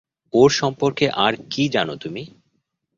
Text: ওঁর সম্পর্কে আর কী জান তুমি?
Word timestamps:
ওঁর 0.33 0.49
সম্পর্কে 0.51 1.05
আর 1.25 1.33
কী 1.49 1.63
জান 1.69 1.89
তুমি? 1.97 2.23